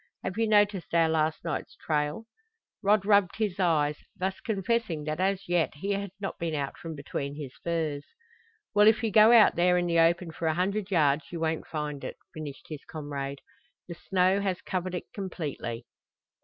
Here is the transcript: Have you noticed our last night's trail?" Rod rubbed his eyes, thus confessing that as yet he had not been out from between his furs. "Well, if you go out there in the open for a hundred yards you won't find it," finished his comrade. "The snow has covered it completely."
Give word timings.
Have 0.23 0.35
you 0.35 0.47
noticed 0.47 0.95
our 0.95 1.07
last 1.07 1.43
night's 1.45 1.75
trail?" 1.75 2.23
Rod 2.81 3.05
rubbed 3.05 3.35
his 3.35 3.59
eyes, 3.59 3.97
thus 4.15 4.39
confessing 4.39 5.03
that 5.03 5.19
as 5.19 5.47
yet 5.47 5.75
he 5.75 5.91
had 5.91 6.09
not 6.19 6.39
been 6.39 6.55
out 6.55 6.75
from 6.75 6.95
between 6.95 7.35
his 7.35 7.53
furs. 7.63 8.03
"Well, 8.73 8.87
if 8.87 9.03
you 9.03 9.11
go 9.11 9.31
out 9.31 9.55
there 9.55 9.77
in 9.77 9.85
the 9.85 9.99
open 9.99 10.31
for 10.31 10.47
a 10.47 10.55
hundred 10.55 10.89
yards 10.89 11.31
you 11.31 11.39
won't 11.39 11.67
find 11.67 12.03
it," 12.03 12.17
finished 12.33 12.65
his 12.67 12.83
comrade. 12.83 13.41
"The 13.87 13.93
snow 13.93 14.41
has 14.41 14.63
covered 14.63 14.95
it 14.95 15.05
completely." 15.13 15.85